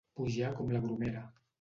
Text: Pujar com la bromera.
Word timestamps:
Pujar 0.19 0.49
com 0.61 0.73
la 0.77 0.83
bromera. 0.87 1.27